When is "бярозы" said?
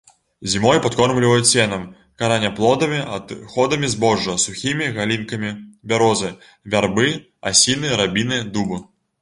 5.93-6.33